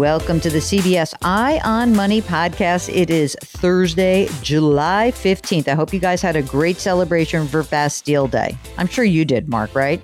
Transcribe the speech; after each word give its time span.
Welcome 0.00 0.40
to 0.40 0.48
the 0.48 0.60
CBS 0.60 1.12
Eye 1.20 1.60
on 1.62 1.94
Money 1.94 2.22
podcast. 2.22 2.88
It 2.88 3.10
is 3.10 3.36
Thursday, 3.42 4.28
July 4.40 5.12
15th. 5.14 5.68
I 5.68 5.74
hope 5.74 5.92
you 5.92 6.00
guys 6.00 6.22
had 6.22 6.36
a 6.36 6.42
great 6.42 6.78
celebration 6.78 7.46
for 7.46 7.64
Bastille 7.64 8.26
Day. 8.26 8.56
I'm 8.78 8.86
sure 8.86 9.04
you 9.04 9.26
did, 9.26 9.50
Mark, 9.50 9.74
right? 9.74 10.00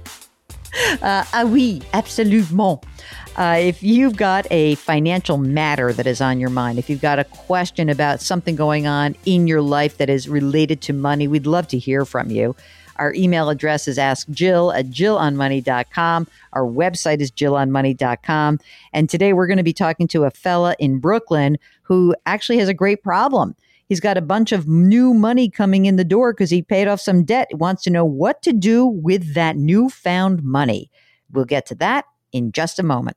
Uh, 1.00 1.24
ah 1.32 1.44
oui, 1.46 1.80
absolument. 1.94 2.84
Uh, 3.36 3.56
if 3.58 3.82
you've 3.82 4.18
got 4.18 4.46
a 4.50 4.74
financial 4.74 5.38
matter 5.38 5.94
that 5.94 6.06
is 6.06 6.20
on 6.20 6.40
your 6.40 6.50
mind, 6.50 6.78
if 6.78 6.90
you've 6.90 7.00
got 7.00 7.18
a 7.18 7.24
question 7.24 7.88
about 7.88 8.20
something 8.20 8.54
going 8.54 8.86
on 8.86 9.16
in 9.24 9.46
your 9.46 9.62
life 9.62 9.96
that 9.96 10.10
is 10.10 10.28
related 10.28 10.82
to 10.82 10.92
money, 10.92 11.26
we'd 11.26 11.46
love 11.46 11.66
to 11.68 11.78
hear 11.78 12.04
from 12.04 12.30
you. 12.30 12.54
Our 12.98 13.14
email 13.14 13.48
address 13.48 13.88
is 13.88 13.98
askjill 13.98 14.76
at 14.76 14.86
jillonmoney.com. 14.86 16.26
Our 16.52 16.64
website 16.64 17.20
is 17.20 17.30
jillonmoney.com. 17.30 18.60
And 18.92 19.10
today 19.10 19.32
we're 19.32 19.46
going 19.46 19.56
to 19.58 19.62
be 19.62 19.72
talking 19.72 20.08
to 20.08 20.24
a 20.24 20.30
fella 20.30 20.74
in 20.78 20.98
Brooklyn 20.98 21.58
who 21.82 22.14
actually 22.26 22.58
has 22.58 22.68
a 22.68 22.74
great 22.74 23.02
problem. 23.02 23.54
He's 23.88 24.00
got 24.00 24.18
a 24.18 24.22
bunch 24.22 24.50
of 24.52 24.66
new 24.66 25.14
money 25.14 25.48
coming 25.48 25.86
in 25.86 25.96
the 25.96 26.04
door 26.04 26.32
because 26.32 26.50
he 26.50 26.62
paid 26.62 26.88
off 26.88 27.00
some 27.00 27.22
debt. 27.24 27.46
He 27.50 27.56
Wants 27.56 27.84
to 27.84 27.90
know 27.90 28.04
what 28.04 28.42
to 28.42 28.52
do 28.52 28.86
with 28.86 29.34
that 29.34 29.56
newfound 29.56 30.42
money. 30.42 30.90
We'll 31.32 31.44
get 31.44 31.66
to 31.66 31.74
that 31.76 32.04
in 32.32 32.52
just 32.52 32.78
a 32.78 32.82
moment. 32.82 33.16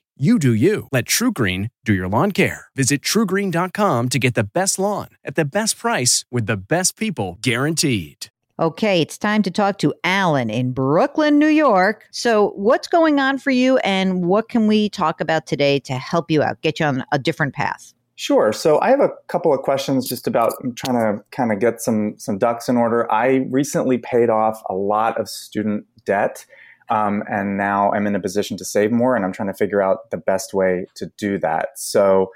You 0.21 0.37
do 0.37 0.53
you. 0.53 0.87
Let 0.91 1.05
TruGreen 1.05 1.71
do 1.83 1.95
your 1.95 2.07
lawn 2.07 2.31
care. 2.31 2.67
Visit 2.75 3.01
trugreen.com 3.01 4.09
to 4.09 4.19
get 4.19 4.35
the 4.35 4.43
best 4.43 4.77
lawn 4.77 5.07
at 5.25 5.33
the 5.33 5.43
best 5.43 5.79
price 5.79 6.25
with 6.29 6.45
the 6.45 6.57
best 6.57 6.95
people 6.95 7.39
guaranteed. 7.41 8.27
Okay, 8.59 9.01
it's 9.01 9.17
time 9.17 9.41
to 9.41 9.49
talk 9.49 9.79
to 9.79 9.95
Alan 10.03 10.51
in 10.51 10.73
Brooklyn, 10.73 11.39
New 11.39 11.47
York. 11.47 12.05
So, 12.11 12.49
what's 12.49 12.87
going 12.87 13.19
on 13.19 13.39
for 13.39 13.49
you 13.49 13.77
and 13.77 14.23
what 14.25 14.47
can 14.47 14.67
we 14.67 14.89
talk 14.89 15.21
about 15.21 15.47
today 15.47 15.79
to 15.79 15.93
help 15.93 16.29
you 16.29 16.43
out, 16.43 16.61
get 16.61 16.79
you 16.79 16.85
on 16.85 17.03
a 17.11 17.17
different 17.17 17.55
path? 17.55 17.91
Sure. 18.15 18.53
So 18.53 18.79
I 18.79 18.91
have 18.91 18.99
a 18.99 19.09
couple 19.27 19.51
of 19.51 19.61
questions 19.61 20.07
just 20.07 20.27
about 20.27 20.53
I'm 20.63 20.75
trying 20.75 21.17
to 21.17 21.23
kind 21.31 21.51
of 21.51 21.57
get 21.57 21.81
some 21.81 22.13
some 22.19 22.37
ducks 22.37 22.69
in 22.69 22.77
order. 22.77 23.11
I 23.11 23.47
recently 23.49 23.97
paid 23.97 24.29
off 24.29 24.61
a 24.69 24.75
lot 24.75 25.19
of 25.19 25.27
student 25.27 25.87
debt 26.05 26.45
um, 26.91 27.23
and 27.29 27.57
now 27.57 27.91
I'm 27.93 28.05
in 28.05 28.15
a 28.15 28.19
position 28.19 28.57
to 28.57 28.65
save 28.65 28.91
more, 28.91 29.15
and 29.15 29.23
I'm 29.23 29.31
trying 29.31 29.47
to 29.47 29.53
figure 29.53 29.81
out 29.81 30.11
the 30.11 30.17
best 30.17 30.53
way 30.53 30.85
to 30.95 31.07
do 31.17 31.39
that. 31.39 31.69
So 31.77 32.31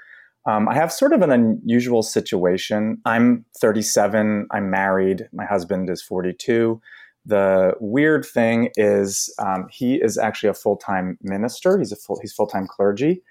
um, 0.46 0.66
I 0.68 0.74
have 0.74 0.90
sort 0.90 1.12
of 1.12 1.20
an 1.20 1.30
unusual 1.30 2.02
situation. 2.02 2.98
I'm 3.04 3.44
37, 3.58 4.46
I'm 4.50 4.70
married, 4.70 5.28
my 5.32 5.44
husband 5.44 5.90
is 5.90 6.02
42. 6.02 6.80
The 7.26 7.74
weird 7.80 8.24
thing 8.24 8.70
is, 8.76 9.32
um, 9.38 9.66
he 9.70 9.96
is 9.96 10.16
actually 10.16 10.48
a 10.48 10.54
full 10.54 10.76
time 10.76 11.18
minister, 11.20 11.78
he's, 11.78 11.92
a 11.92 11.96
full, 11.96 12.18
he's 12.22 12.32
full 12.32 12.46
time 12.46 12.66
clergy 12.66 13.22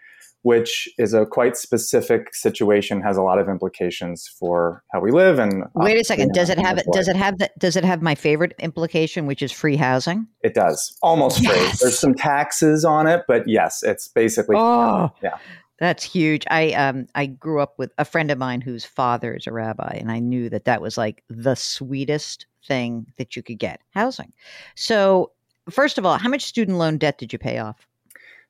which 0.45 0.87
is 0.99 1.11
a 1.15 1.25
quite 1.25 1.57
specific 1.57 2.35
situation, 2.35 3.01
has 3.01 3.17
a 3.17 3.23
lot 3.23 3.39
of 3.39 3.49
implications 3.49 4.27
for 4.39 4.83
how 4.91 4.99
we 4.99 5.09
live. 5.09 5.39
And 5.39 5.63
wait 5.73 5.99
a 5.99 6.03
second, 6.03 6.33
does 6.33 6.51
it 6.51 6.59
have 6.59 6.77
it? 6.77 6.85
does 6.93 7.07
it 7.07 7.15
have 7.15 7.39
the, 7.39 7.49
does 7.57 7.75
it 7.75 7.83
have 7.83 8.03
my 8.03 8.13
favorite 8.13 8.53
implication, 8.59 9.25
which 9.25 9.41
is 9.41 9.51
free 9.51 9.75
housing? 9.75 10.27
It 10.43 10.53
does, 10.53 10.95
almost 11.01 11.41
yes. 11.41 11.51
free. 11.51 11.77
There's 11.81 11.97
some 11.97 12.13
taxes 12.13 12.85
on 12.85 13.07
it, 13.07 13.23
but 13.27 13.47
yes, 13.47 13.81
it's 13.81 14.07
basically 14.07 14.55
oh. 14.55 15.11
yeah. 15.23 15.39
That's 15.79 16.03
huge. 16.03 16.43
I 16.51 16.73
um 16.73 17.07
I 17.15 17.25
grew 17.25 17.59
up 17.59 17.79
with 17.79 17.91
a 17.97 18.05
friend 18.05 18.29
of 18.29 18.37
mine 18.37 18.61
whose 18.61 18.85
father 18.85 19.33
is 19.33 19.47
a 19.47 19.51
rabbi, 19.51 19.97
and 19.99 20.11
I 20.11 20.19
knew 20.19 20.51
that 20.51 20.65
that 20.65 20.79
was 20.79 20.95
like 20.95 21.23
the 21.27 21.55
sweetest 21.55 22.45
thing 22.67 23.07
that 23.17 23.35
you 23.35 23.41
could 23.41 23.57
get 23.57 23.81
housing. 23.95 24.31
So, 24.75 25.31
first 25.71 25.97
of 25.97 26.05
all, 26.05 26.19
how 26.19 26.29
much 26.29 26.45
student 26.45 26.77
loan 26.77 26.99
debt 26.99 27.17
did 27.17 27.33
you 27.33 27.39
pay 27.39 27.57
off? 27.57 27.87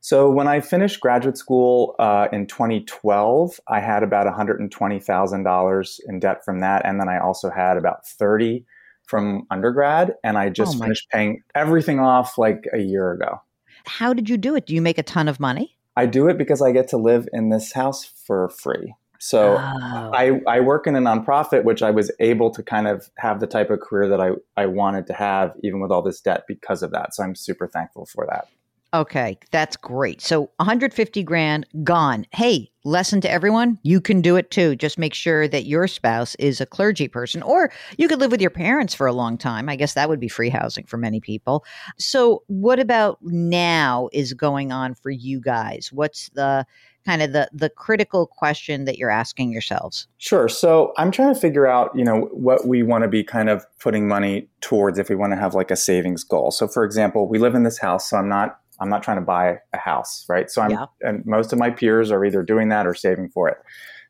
So 0.05 0.29
when 0.29 0.47
I 0.47 0.59
finished 0.59 0.99
graduate 0.99 1.35
school 1.35 1.95
uh, 1.97 2.27
in 2.31 2.45
2012, 2.45 3.59
I 3.67 3.79
had 3.79 4.03
about 4.03 4.27
$120,000 4.27 5.99
in 6.07 6.19
debt 6.19 6.45
from 6.45 6.59
that, 6.59 6.85
and 6.85 6.99
then 6.99 7.09
I 7.09 7.17
also 7.17 7.49
had 7.49 7.75
about 7.75 8.05
30 8.05 8.63
from 9.07 9.47
undergrad, 9.49 10.13
and 10.23 10.37
I 10.37 10.49
just 10.49 10.75
oh 10.75 10.79
finished 10.79 11.09
paying 11.09 11.41
everything 11.55 11.99
off 11.99 12.37
like 12.37 12.65
a 12.71 12.77
year 12.77 13.13
ago. 13.13 13.41
How 13.87 14.13
did 14.13 14.29
you 14.29 14.37
do 14.37 14.55
it? 14.55 14.67
Do 14.67 14.75
you 14.75 14.81
make 14.83 14.99
a 14.99 15.03
ton 15.03 15.27
of 15.27 15.39
money? 15.39 15.75
I 15.97 16.05
do 16.05 16.27
it 16.27 16.37
because 16.37 16.61
I 16.61 16.71
get 16.71 16.87
to 16.89 16.97
live 16.97 17.27
in 17.33 17.49
this 17.49 17.73
house 17.73 18.05
for 18.05 18.49
free. 18.49 18.93
So 19.17 19.57
oh. 19.57 20.11
I, 20.13 20.39
I 20.47 20.59
work 20.59 20.85
in 20.85 20.95
a 20.95 21.01
nonprofit, 21.01 21.63
which 21.63 21.81
I 21.81 21.89
was 21.89 22.11
able 22.19 22.51
to 22.51 22.61
kind 22.61 22.87
of 22.87 23.09
have 23.17 23.39
the 23.39 23.47
type 23.47 23.71
of 23.71 23.79
career 23.79 24.07
that 24.09 24.21
I, 24.21 24.33
I 24.55 24.67
wanted 24.67 25.07
to 25.07 25.13
have, 25.13 25.55
even 25.63 25.79
with 25.79 25.89
all 25.89 26.03
this 26.03 26.21
debt 26.21 26.43
because 26.47 26.83
of 26.83 26.91
that. 26.91 27.15
So 27.15 27.23
I'm 27.23 27.33
super 27.33 27.67
thankful 27.67 28.05
for 28.05 28.27
that. 28.29 28.47
Okay, 28.95 29.37
that's 29.51 29.75
great. 29.75 30.21
So 30.21 30.51
150 30.55 31.21
grand 31.23 31.65
gone. 31.83 32.25
Hey, 32.31 32.71
lesson 32.85 33.19
to 33.19 33.29
everyone, 33.29 33.77
you 33.83 33.99
can 33.99 34.21
do 34.21 34.37
it 34.37 34.51
too. 34.51 34.77
Just 34.77 34.97
make 34.97 35.13
sure 35.13 35.49
that 35.49 35.65
your 35.65 35.85
spouse 35.85 36.33
is 36.35 36.61
a 36.61 36.65
clergy 36.65 37.09
person 37.09 37.43
or 37.43 37.73
you 37.97 38.07
could 38.07 38.21
live 38.21 38.31
with 38.31 38.39
your 38.39 38.51
parents 38.51 38.93
for 38.93 39.05
a 39.05 39.11
long 39.11 39.37
time. 39.37 39.67
I 39.67 39.75
guess 39.75 39.95
that 39.95 40.07
would 40.07 40.21
be 40.21 40.29
free 40.29 40.47
housing 40.47 40.85
for 40.85 40.95
many 40.95 41.19
people. 41.19 41.65
So 41.97 42.43
what 42.47 42.79
about 42.79 43.17
now 43.21 44.07
is 44.13 44.31
going 44.31 44.71
on 44.71 44.95
for 44.95 45.09
you 45.09 45.41
guys? 45.41 45.89
What's 45.91 46.29
the 46.29 46.65
kind 47.05 47.21
of 47.21 47.33
the 47.33 47.49
the 47.51 47.69
critical 47.69 48.25
question 48.25 48.85
that 48.85 48.97
you're 48.97 49.11
asking 49.11 49.51
yourselves? 49.51 50.07
Sure. 50.19 50.47
So 50.47 50.93
I'm 50.97 51.11
trying 51.11 51.33
to 51.33 51.39
figure 51.39 51.67
out, 51.67 51.91
you 51.95 52.05
know, 52.05 52.29
what 52.31 52.65
we 52.65 52.81
want 52.81 53.03
to 53.03 53.09
be 53.09 53.25
kind 53.25 53.49
of 53.49 53.65
putting 53.79 54.07
money 54.07 54.47
towards 54.61 54.97
if 54.99 55.09
we 55.09 55.15
want 55.15 55.33
to 55.33 55.37
have 55.37 55.53
like 55.53 55.69
a 55.69 55.75
savings 55.75 56.23
goal. 56.23 56.51
So 56.51 56.67
for 56.67 56.85
example, 56.85 57.27
we 57.27 57.39
live 57.39 57.55
in 57.55 57.63
this 57.63 57.77
house, 57.77 58.09
so 58.09 58.17
I'm 58.17 58.29
not 58.29 58.59
I'm 58.79 58.89
not 58.89 59.03
trying 59.03 59.17
to 59.17 59.25
buy 59.25 59.59
a 59.73 59.77
house, 59.77 60.25
right? 60.27 60.49
So 60.49 60.61
I'm, 60.61 60.71
yeah. 60.71 60.85
and 61.01 61.25
most 61.25 61.53
of 61.53 61.59
my 61.59 61.69
peers 61.69 62.11
are 62.11 62.25
either 62.25 62.43
doing 62.43 62.69
that 62.69 62.85
or 62.85 62.93
saving 62.93 63.29
for 63.29 63.47
it. 63.49 63.57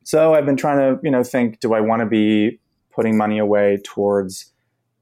So 0.03 0.34
I've 0.34 0.46
been 0.46 0.58
trying 0.58 0.78
to, 0.78 1.00
you 1.03 1.12
know, 1.12 1.24
think, 1.24 1.59
do 1.59 1.74
I 1.74 1.81
want 1.81 2.02
to 2.02 2.06
be 2.06 2.59
putting 2.94 3.18
money 3.18 3.38
away 3.38 3.80
towards 3.84 4.52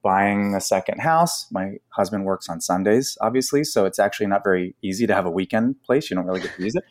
buying 0.04 0.54
a 0.54 0.62
second 0.62 1.00
house? 1.00 1.48
My 1.52 1.78
husband 1.90 2.26
works 2.26 2.50
on 2.50 2.62
Sundays, 2.62 3.18
obviously, 3.22 3.64
so 3.64 3.86
it's 3.86 4.00
actually 4.00 4.28
not 4.28 4.44
very 4.44 4.76
easy 4.84 5.08
to 5.08 5.16
have 5.16 5.26
a 5.26 5.32
weekend 5.32 5.82
place. 5.84 6.10
You 6.10 6.16
don't 6.16 6.26
really 6.26 6.42
get 6.42 6.56
to 6.56 6.64
use 6.64 6.76
it 6.76 6.84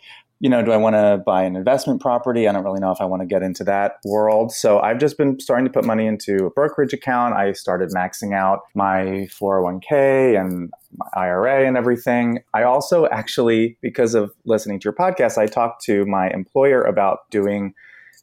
you 0.43 0.49
know, 0.49 0.61
do 0.61 0.73
I 0.73 0.77
want 0.77 0.97
to 0.97 1.23
buy 1.25 1.45
an 1.45 1.55
investment 1.55 2.01
property? 2.01 2.49
I 2.49 2.53
don't 2.53 2.65
really 2.65 2.81
know 2.81 2.91
if 2.91 3.01
I 3.01 3.05
want 3.05 3.23
to 3.23 3.27
get 3.27 3.45
into 3.45 3.63
that 3.63 3.99
world. 4.05 4.51
So 4.51 4.81
I've 4.81 4.99
just 4.99 5.17
been 5.17 5.39
starting 5.39 5.65
to 5.65 5.73
put 5.73 5.85
money 5.85 6.05
into 6.05 6.47
a 6.47 6.51
brokerage 6.51 6.93
account. 6.93 7.35
I 7.35 7.53
started 7.53 7.91
maxing 7.91 8.35
out 8.35 8.59
my 8.75 9.29
401k 9.41 10.37
and 10.39 10.73
my 10.97 11.07
IRA 11.15 11.65
and 11.65 11.77
everything. 11.77 12.41
I 12.53 12.65
also 12.65 13.07
actually, 13.07 13.79
because 13.83 14.17
of 14.17 14.33
listening 14.45 14.81
to 14.81 14.85
your 14.87 14.95
podcast, 14.95 15.39
I 15.39 15.47
talked 15.47 15.85
to 15.85 16.05
my 16.07 16.29
employer 16.31 16.83
about 16.83 17.31
doing 17.31 17.73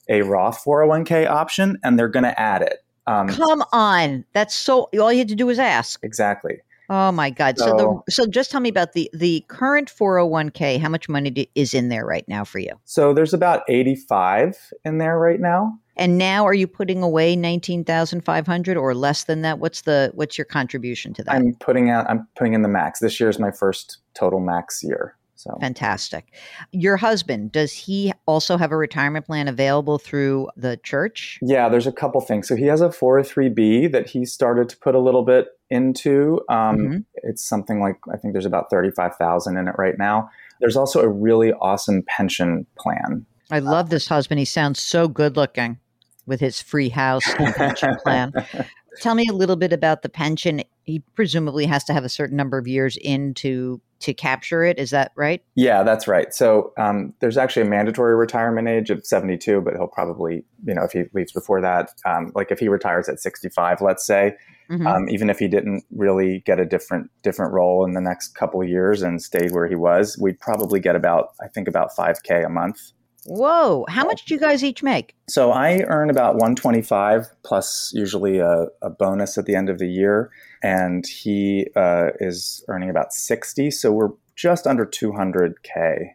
a 0.10 0.22
Roth 0.24 0.62
401k 0.62 1.26
option 1.26 1.80
and 1.86 1.98
they're 1.98 2.10
going 2.10 2.26
to 2.26 2.38
add 2.38 2.62
it. 2.62 2.80
Um, 3.10 3.28
Come 3.28 3.64
on. 3.72 4.24
That's 4.34 4.54
so, 4.54 4.90
all 5.00 5.12
you 5.12 5.20
had 5.20 5.30
to 5.30 5.36
do 5.36 5.48
was 5.48 5.58
ask. 5.58 6.00
Exactly. 6.04 6.60
Oh 6.92 7.12
my 7.12 7.30
God! 7.30 7.60
So, 7.60 7.66
so, 7.66 8.04
the 8.06 8.12
so 8.12 8.26
just 8.26 8.50
tell 8.50 8.62
me 8.62 8.70
about 8.70 8.94
the 8.94 9.12
the 9.14 9.46
current 9.48 9.92
four 9.92 10.18
hundred 10.18 10.30
one 10.30 10.50
k. 10.50 10.80
How 10.80 10.90
much 10.90 11.08
money 11.08 11.48
is 11.54 11.76
in 11.76 11.90
there 11.90 12.04
right 12.04 12.28
now 12.28 12.44
for 12.44 12.58
you? 12.58 12.72
So 12.86 13.14
there's 13.14 13.32
about 13.32 13.62
eighty 13.70 13.96
five 13.96 14.58
in 14.84 14.98
there 14.98 15.20
right 15.20 15.40
now. 15.40 15.78
And 15.98 16.18
now, 16.18 16.48
are 16.48 16.54
you 16.54 16.66
putting 16.66 17.04
away 17.04 17.36
nineteen 17.36 17.84
thousand 17.84 18.26
five 18.26 18.48
hundred 18.48 18.76
or 18.76 18.96
less 18.96 19.26
than 19.26 19.44
that? 19.44 19.60
What's 19.60 19.82
the 19.82 20.10
what's 20.16 20.36
your 20.36 20.46
contribution 20.46 21.14
to 21.14 21.24
that? 21.26 21.36
I'm 21.36 21.54
putting 21.60 21.92
out. 21.92 22.10
I'm 22.10 22.28
putting 22.36 22.54
in 22.54 22.64
the 22.64 22.70
max. 22.70 23.00
This 23.02 23.20
year 23.20 23.30
is 23.30 23.38
my 23.38 23.52
first 23.52 24.00
total 24.16 24.40
max 24.40 24.82
year. 24.84 25.16
So 25.40 25.58
fantastic. 25.62 26.34
Your 26.74 26.98
husband, 26.98 27.54
does 27.54 27.72
he 27.72 28.12
also 28.26 28.58
have 28.58 28.74
a 28.74 28.76
retirement 28.76 29.26
plan 29.26 29.48
available 29.48 29.98
through 29.98 30.50
the 30.58 30.76
church? 30.84 31.40
Yeah, 31.42 31.70
there's 31.70 31.88
a 31.88 31.94
couple 31.94 32.20
things. 32.20 32.46
So 32.46 32.58
he 32.58 32.66
has 32.66 32.82
a 32.82 32.90
403b 32.90 33.90
that 33.94 34.10
he 34.10 34.26
started 34.26 34.68
to 34.68 34.78
put 34.78 34.96
a 34.96 35.00
little 35.00 35.24
bit 35.24 35.48
into. 35.70 36.42
Um, 36.50 36.78
mm-hmm. 36.78 36.98
It's 37.24 37.42
something 37.42 37.80
like 37.80 37.96
I 38.14 38.18
think 38.18 38.34
there's 38.34 38.46
about 38.46 38.70
35,000 38.70 39.56
in 39.56 39.70
it 39.70 39.76
right 39.78 39.98
now. 39.98 40.30
There's 40.60 40.76
also 40.76 41.00
a 41.00 41.08
really 41.08 41.54
awesome 41.54 42.04
pension 42.06 42.66
plan. 42.78 43.26
I 43.50 43.60
love 43.60 43.90
this 43.90 44.10
husband. 44.10 44.40
He 44.40 44.46
sounds 44.46 44.82
so 44.82 45.08
good 45.08 45.38
looking 45.38 45.80
with 46.26 46.42
his 46.42 46.62
free 46.62 46.90
house 46.90 47.24
and 47.40 47.56
pension 47.56 47.96
plan. 48.04 48.34
Tell 49.02 49.16
me 49.16 49.28
a 49.30 49.34
little 49.34 49.56
bit 49.56 49.74
about 49.74 50.02
the 50.02 50.10
pension. 50.10 50.62
He 50.84 51.00
presumably 51.16 51.66
has 51.66 51.84
to 51.86 51.94
have 51.94 52.04
a 52.04 52.10
certain 52.10 52.38
number 52.38 52.58
of 52.58 52.68
years 52.68 52.98
in 53.02 53.34
to 53.36 53.82
to 54.00 54.14
capture 54.14 54.64
it. 54.64 54.80
Is 54.80 54.92
that 54.92 55.12
right? 55.16 55.44
Yeah, 55.56 55.84
that's 55.84 56.08
right. 56.08 56.34
So 56.34 56.72
um, 56.78 57.14
there's 57.20 57.38
actually 57.38 57.64
a 57.64 57.70
mandatory 57.70 58.16
retirement 58.16 58.68
age 58.68 58.90
of 58.90 59.06
72, 59.06 59.62
but 59.62 59.74
he'll 59.74 59.88
probably, 59.88 60.46
you 60.66 60.74
know, 60.74 60.84
if 60.84 60.94
he 60.94 61.04
leaves 61.14 61.34
before 61.34 61.60
that, 61.62 61.90
um, 62.06 62.32
like 62.34 62.50
if 62.50 62.60
he 62.60 62.70
retires 62.70 63.10
at 63.10 63.20
65, 63.20 63.82
let's 63.82 64.06
say, 64.06 64.38
mm-hmm. 64.70 64.88
um, 64.88 65.10
even 65.10 65.30
if 65.30 65.40
he 65.40 65.50
didn't 65.50 65.84
really 65.92 66.40
get 66.46 66.60
a 66.60 66.66
different 66.66 67.12
different 67.24 67.52
role 67.54 67.86
in 67.86 67.94
the 67.94 68.02
next 68.02 68.30
couple 68.36 68.62
of 68.62 68.70
years 68.70 69.02
and 69.02 69.22
stayed 69.22 69.52
where 69.52 69.68
he 69.68 69.76
was, 69.76 70.18
we'd 70.18 70.40
probably 70.40 70.80
get 70.80 70.96
about, 70.96 71.30
I 71.42 71.48
think, 71.48 71.68
about 71.68 71.90
5k 71.98 72.46
a 72.46 72.50
month. 72.50 72.92
Whoa! 73.30 73.86
How 73.88 74.06
much 74.06 74.26
do 74.26 74.34
you 74.34 74.40
guys 74.40 74.64
each 74.64 74.84
make? 74.84 75.16
So 75.30 75.52
I 75.52 75.84
earn 75.88 76.10
about 76.10 76.36
125 76.36 77.28
plus 77.44 77.92
usually 77.94 78.40
a, 78.40 78.68
a 78.82 78.90
bonus 78.90 79.38
at 79.38 79.46
the 79.46 79.56
end 79.56 79.70
of 79.70 79.78
the 79.78 79.88
year. 79.88 80.32
And 80.64 81.06
he 81.08 81.68
uh, 81.76 82.10
is 82.20 82.64
earning 82.68 82.90
about 82.90 83.14
60 83.14 83.72
so 83.72 83.92
we're 83.92 84.10
just 84.36 84.68
under 84.68 84.86
200k 84.86 86.10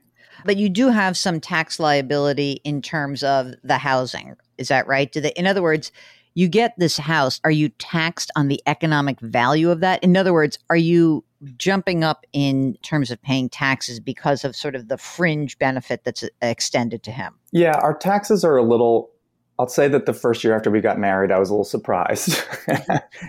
but 0.45 0.57
you 0.57 0.69
do 0.69 0.89
have 0.89 1.17
some 1.17 1.41
tax 1.41 1.79
liability 1.81 2.61
in 2.65 2.83
terms 2.83 3.23
of 3.23 3.55
the 3.63 3.79
housing. 3.79 4.35
Is 4.59 4.69
that 4.69 4.87
right? 4.87 5.11
Do 5.11 5.21
they 5.21 5.31
in 5.31 5.47
other 5.47 5.63
words 5.63 5.91
you 6.35 6.49
get 6.49 6.75
this 6.79 6.97
house 6.97 7.41
are 7.45 7.51
you 7.51 7.69
taxed 7.71 8.31
on 8.37 8.49
the 8.49 8.61
economic 8.67 9.21
value 9.21 9.71
of 9.71 9.81
that 9.81 10.03
in 10.03 10.17
other 10.17 10.33
words 10.33 10.59
are 10.71 10.77
you 10.77 11.25
jumping 11.57 12.03
up 12.03 12.25
in 12.33 12.75
terms 12.83 13.11
of 13.11 13.21
paying 13.21 13.49
taxes 13.49 14.01
because 14.01 14.45
of 14.45 14.57
sort 14.57 14.75
of 14.75 14.89
the 14.89 14.97
fringe 14.97 15.59
benefit 15.59 16.05
that's 16.05 16.25
extended 16.43 17.03
to 17.03 17.11
him 17.11 17.35
yeah 17.53 17.79
our 17.79 17.97
taxes 17.97 18.45
are 18.45 18.57
a 18.57 18.63
little 18.63 19.11
I'll 19.59 19.69
say 19.69 19.87
that 19.87 20.07
the 20.07 20.13
first 20.13 20.43
year 20.43 20.57
after 20.57 20.69
we 20.69 20.81
got 20.81 20.99
married, 20.99 21.31
I 21.31 21.39
was 21.39 21.49
a 21.49 21.53
little 21.53 21.65
surprised 21.65 22.43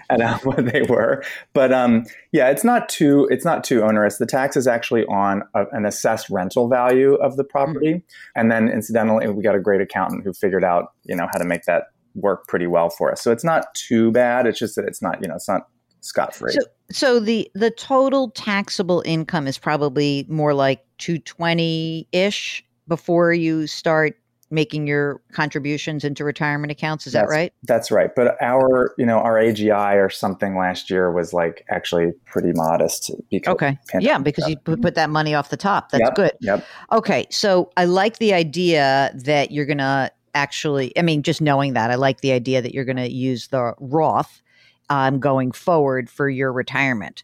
at 0.09 0.43
what 0.43 0.65
they 0.73 0.81
were. 0.89 1.23
But 1.53 1.71
um, 1.71 2.05
yeah, 2.31 2.49
it's 2.49 2.63
not 2.63 2.89
too 2.89 3.27
it's 3.29 3.45
not 3.45 3.63
too 3.63 3.83
onerous. 3.83 4.17
The 4.17 4.25
tax 4.25 4.57
is 4.57 4.65
actually 4.65 5.05
on 5.05 5.43
a, 5.53 5.65
an 5.71 5.85
assessed 5.85 6.29
rental 6.31 6.67
value 6.67 7.13
of 7.15 7.37
the 7.37 7.43
property, 7.43 7.93
mm-hmm. 7.93 8.39
and 8.39 8.51
then 8.51 8.69
incidentally, 8.69 9.27
we 9.27 9.43
got 9.43 9.55
a 9.55 9.59
great 9.59 9.81
accountant 9.81 10.23
who 10.23 10.33
figured 10.33 10.63
out 10.63 10.93
you 11.03 11.15
know 11.15 11.27
how 11.31 11.37
to 11.37 11.45
make 11.45 11.65
that 11.65 11.89
work 12.15 12.47
pretty 12.47 12.67
well 12.67 12.89
for 12.89 13.11
us. 13.11 13.21
So 13.21 13.31
it's 13.31 13.43
not 13.43 13.73
too 13.75 14.11
bad. 14.11 14.47
It's 14.47 14.59
just 14.59 14.75
that 14.75 14.85
it's 14.85 15.01
not 15.01 15.21
you 15.21 15.27
know 15.27 15.35
it's 15.35 15.47
not 15.47 15.67
scot 16.01 16.33
free. 16.33 16.53
So, 16.53 16.61
so 16.91 17.19
the 17.19 17.49
the 17.53 17.71
total 17.71 18.31
taxable 18.31 19.03
income 19.05 19.47
is 19.47 19.57
probably 19.57 20.25
more 20.29 20.53
like 20.53 20.85
two 20.97 21.19
twenty 21.19 22.07
ish 22.11 22.63
before 22.87 23.33
you 23.33 23.67
start 23.67 24.15
making 24.51 24.87
your 24.87 25.21
contributions 25.31 26.03
into 26.03 26.23
retirement 26.23 26.71
accounts. 26.71 27.07
Is 27.07 27.13
that's, 27.13 27.29
that 27.29 27.35
right? 27.35 27.53
That's 27.63 27.91
right. 27.91 28.09
But 28.15 28.41
our, 28.41 28.93
you 28.97 29.05
know, 29.05 29.17
our 29.19 29.35
AGI 29.35 29.95
or 29.95 30.09
something 30.09 30.57
last 30.57 30.89
year 30.89 31.11
was 31.11 31.33
like 31.33 31.65
actually 31.69 32.11
pretty 32.25 32.51
modest. 32.53 33.11
Because 33.31 33.53
okay. 33.53 33.77
Yeah, 33.99 34.17
because 34.19 34.47
you 34.47 34.57
put 34.57 34.95
that 34.95 35.09
money 35.09 35.33
off 35.33 35.49
the 35.49 35.57
top. 35.57 35.91
That's 35.91 36.03
yep, 36.03 36.15
good. 36.15 36.31
Yep. 36.41 36.65
Okay. 36.91 37.25
So 37.31 37.71
I 37.77 37.85
like 37.85 38.19
the 38.19 38.33
idea 38.33 39.11
that 39.15 39.51
you're 39.51 39.65
going 39.65 39.79
to 39.79 40.11
actually, 40.35 40.95
I 40.97 41.01
mean, 41.01 41.23
just 41.23 41.41
knowing 41.41 41.73
that, 41.73 41.89
I 41.89 41.95
like 41.95 42.21
the 42.21 42.31
idea 42.31 42.61
that 42.61 42.73
you're 42.73 42.85
going 42.85 42.97
to 42.97 43.11
use 43.11 43.47
the 43.47 43.73
Roth 43.79 44.41
um, 44.89 45.19
going 45.19 45.51
forward 45.51 46.09
for 46.09 46.29
your 46.29 46.53
retirement. 46.53 47.23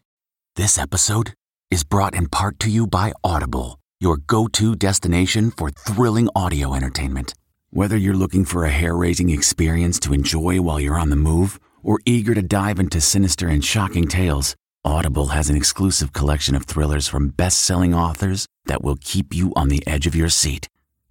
This 0.56 0.78
episode 0.78 1.34
is 1.70 1.84
brought 1.84 2.14
in 2.14 2.28
part 2.28 2.58
to 2.60 2.70
you 2.70 2.86
by 2.86 3.12
Audible 3.22 3.78
your 4.02 4.16
go 4.16 4.48
to 4.48 4.74
destination 4.74 5.52
for 5.52 5.70
thrilling 5.70 6.28
audio 6.34 6.74
entertainment. 6.74 7.34
Whether 7.70 7.96
you're 7.96 8.16
looking 8.16 8.44
for 8.44 8.64
a 8.64 8.70
hair 8.70 8.96
raising 8.96 9.30
experience 9.30 10.00
to 10.00 10.12
enjoy 10.12 10.60
while 10.60 10.80
you're 10.80 10.98
on 10.98 11.10
the 11.10 11.24
move 11.30 11.60
or 11.84 12.00
eager 12.04 12.34
to 12.34 12.42
dive 12.42 12.80
into 12.80 13.00
sinister 13.00 13.46
and 13.46 13.64
shocking 13.64 14.08
tales, 14.08 14.56
Audible 14.84 15.28
has 15.28 15.48
an 15.48 15.56
exclusive 15.56 16.12
collection 16.12 16.56
of 16.56 16.64
thrillers 16.64 17.06
from 17.06 17.28
best 17.28 17.60
selling 17.60 17.94
authors 17.94 18.44
that 18.66 18.82
will 18.82 18.96
keep 19.00 19.32
you 19.32 19.52
on 19.54 19.68
the 19.68 19.86
edge 19.86 20.08
of 20.08 20.16
your 20.16 20.28
seat. 20.28 20.68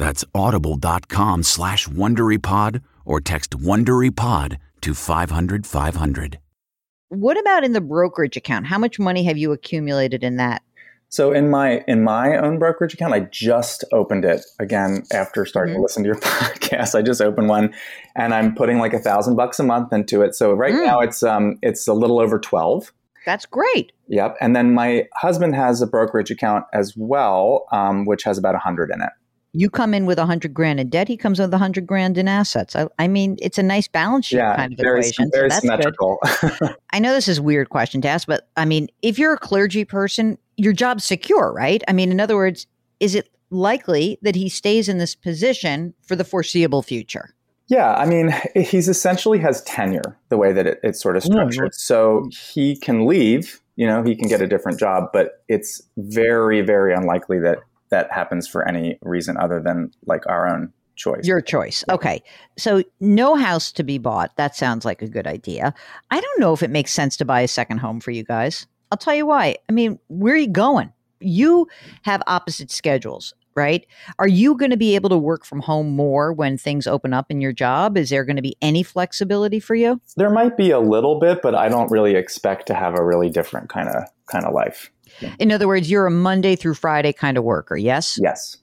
That's 0.00 0.24
audible.com 0.34 1.42
slash 1.42 1.86
WonderyPod 1.86 2.80
or 3.04 3.20
text 3.20 3.50
WonderyPod 3.50 4.56
to 4.80 4.94
500, 4.94 5.66
500. 5.66 6.38
What 7.10 7.38
about 7.38 7.64
in 7.64 7.74
the 7.74 7.82
brokerage 7.82 8.34
account? 8.34 8.66
How 8.66 8.78
much 8.78 8.98
money 8.98 9.24
have 9.24 9.36
you 9.36 9.52
accumulated 9.52 10.24
in 10.24 10.36
that? 10.36 10.62
So 11.10 11.32
in 11.32 11.50
my 11.50 11.84
in 11.86 12.02
my 12.02 12.38
own 12.38 12.58
brokerage 12.58 12.94
account, 12.94 13.12
I 13.12 13.20
just 13.20 13.84
opened 13.92 14.24
it 14.24 14.40
again 14.58 15.02
after 15.12 15.44
starting 15.44 15.74
mm-hmm. 15.74 15.80
to 15.80 15.82
listen 15.82 16.02
to 16.04 16.06
your 16.06 16.16
podcast. 16.20 16.94
I 16.94 17.02
just 17.02 17.20
opened 17.20 17.50
one, 17.50 17.74
and 18.16 18.32
I'm 18.32 18.54
putting 18.54 18.78
like 18.78 18.94
a 18.94 19.00
thousand 19.00 19.36
bucks 19.36 19.60
a 19.60 19.64
month 19.64 19.92
into 19.92 20.22
it. 20.22 20.34
So 20.34 20.54
right 20.54 20.72
mm. 20.72 20.82
now 20.82 21.00
it's 21.00 21.22
um 21.22 21.58
it's 21.60 21.86
a 21.86 21.92
little 21.92 22.20
over 22.20 22.38
twelve. 22.38 22.90
That's 23.26 23.44
great. 23.44 23.92
Yep. 24.08 24.38
And 24.40 24.56
then 24.56 24.72
my 24.72 25.06
husband 25.14 25.54
has 25.56 25.82
a 25.82 25.86
brokerage 25.86 26.30
account 26.30 26.64
as 26.72 26.96
well, 26.96 27.66
um, 27.70 28.06
which 28.06 28.22
has 28.22 28.38
about 28.38 28.54
a 28.54 28.58
hundred 28.58 28.90
in 28.90 29.02
it. 29.02 29.10
You 29.52 29.68
come 29.68 29.94
in 29.94 30.06
with 30.06 30.18
a 30.18 30.26
hundred 30.26 30.54
grand 30.54 30.78
in 30.78 30.88
debt. 30.88 31.08
He 31.08 31.16
comes 31.16 31.40
with 31.40 31.52
a 31.52 31.58
hundred 31.58 31.86
grand 31.86 32.16
in 32.18 32.28
assets. 32.28 32.76
I, 32.76 32.86
I, 32.98 33.08
mean, 33.08 33.36
it's 33.42 33.58
a 33.58 33.62
nice 33.62 33.88
balance 33.88 34.26
sheet 34.26 34.36
yeah, 34.36 34.54
kind 34.54 34.72
of 34.72 34.78
very, 34.78 35.00
equation. 35.00 35.30
Very 35.32 35.50
so 35.50 35.60
symmetrical. 35.60 36.18
I 36.92 36.98
know 37.00 37.12
this 37.12 37.26
is 37.26 37.38
a 37.38 37.42
weird 37.42 37.68
question 37.68 38.00
to 38.02 38.08
ask, 38.08 38.28
but 38.28 38.48
I 38.56 38.64
mean, 38.64 38.88
if 39.02 39.18
you're 39.18 39.34
a 39.34 39.38
clergy 39.38 39.84
person, 39.84 40.38
your 40.56 40.72
job's 40.72 41.04
secure, 41.04 41.52
right? 41.52 41.82
I 41.88 41.92
mean, 41.92 42.12
in 42.12 42.20
other 42.20 42.36
words, 42.36 42.66
is 43.00 43.14
it 43.14 43.28
likely 43.50 44.18
that 44.22 44.36
he 44.36 44.48
stays 44.48 44.88
in 44.88 44.98
this 44.98 45.14
position 45.14 45.94
for 46.02 46.14
the 46.14 46.24
foreseeable 46.24 46.82
future? 46.82 47.34
Yeah, 47.70 47.94
I 47.94 48.04
mean, 48.04 48.34
he's 48.56 48.88
essentially 48.88 49.38
has 49.38 49.62
tenure 49.62 50.18
the 50.28 50.36
way 50.36 50.52
that 50.52 50.66
it, 50.66 50.80
it's 50.82 51.00
sort 51.00 51.16
of 51.16 51.22
structured. 51.22 51.70
Mm-hmm. 51.70 51.72
So 51.72 52.28
he 52.52 52.76
can 52.76 53.06
leave, 53.06 53.60
you 53.76 53.86
know, 53.86 54.02
he 54.02 54.16
can 54.16 54.28
get 54.28 54.42
a 54.42 54.46
different 54.46 54.78
job, 54.78 55.10
but 55.12 55.44
it's 55.48 55.80
very, 55.96 56.62
very 56.62 56.92
unlikely 56.92 57.38
that 57.40 57.60
that 57.90 58.10
happens 58.12 58.48
for 58.48 58.66
any 58.66 58.98
reason 59.02 59.36
other 59.36 59.60
than 59.60 59.90
like 60.06 60.26
our 60.26 60.48
own 60.48 60.72
choice. 60.96 61.26
Your 61.26 61.40
choice. 61.40 61.84
Okay. 61.90 62.22
So 62.58 62.82
no 63.00 63.34
house 63.34 63.72
to 63.72 63.82
be 63.82 63.98
bought. 63.98 64.36
That 64.36 64.54
sounds 64.54 64.84
like 64.84 65.02
a 65.02 65.08
good 65.08 65.26
idea. 65.26 65.74
I 66.10 66.20
don't 66.20 66.40
know 66.40 66.52
if 66.52 66.62
it 66.62 66.70
makes 66.70 66.92
sense 66.92 67.16
to 67.18 67.24
buy 67.24 67.40
a 67.40 67.48
second 67.48 67.78
home 67.78 68.00
for 68.00 68.10
you 68.10 68.22
guys. 68.22 68.66
I'll 68.92 68.98
tell 68.98 69.14
you 69.14 69.26
why. 69.26 69.56
I 69.68 69.72
mean, 69.72 69.98
where 70.08 70.34
are 70.34 70.38
you 70.38 70.48
going? 70.48 70.92
You 71.20 71.68
have 72.02 72.22
opposite 72.26 72.70
schedules, 72.70 73.34
right? 73.54 73.86
Are 74.18 74.28
you 74.28 74.56
going 74.56 74.70
to 74.70 74.76
be 74.76 74.94
able 74.94 75.10
to 75.10 75.18
work 75.18 75.44
from 75.44 75.60
home 75.60 75.90
more 75.90 76.32
when 76.32 76.56
things 76.56 76.86
open 76.86 77.12
up 77.12 77.30
in 77.30 77.40
your 77.40 77.52
job? 77.52 77.96
Is 77.96 78.10
there 78.10 78.24
going 78.24 78.36
to 78.36 78.42
be 78.42 78.56
any 78.62 78.82
flexibility 78.82 79.60
for 79.60 79.74
you? 79.74 80.00
There 80.16 80.30
might 80.30 80.56
be 80.56 80.70
a 80.70 80.80
little 80.80 81.18
bit, 81.18 81.42
but 81.42 81.54
I 81.54 81.68
don't 81.68 81.90
really 81.90 82.14
expect 82.14 82.66
to 82.68 82.74
have 82.74 82.98
a 82.98 83.04
really 83.04 83.30
different 83.30 83.68
kind 83.68 83.88
of 83.88 84.04
kind 84.26 84.44
of 84.44 84.54
life. 84.54 84.90
In 85.38 85.50
other 85.50 85.66
words, 85.66 85.90
you're 85.90 86.06
a 86.06 86.10
Monday 86.10 86.54
through 86.54 86.74
Friday 86.74 87.12
kind 87.12 87.36
of 87.36 87.42
worker, 87.42 87.76
yes? 87.76 88.18
Yes 88.22 88.56